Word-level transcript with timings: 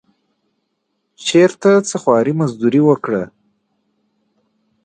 چېرته 1.27 1.69
څه 1.89 1.95
خواري 2.01 2.33
مزدوري 2.39 2.81
وکړه. 2.85 3.23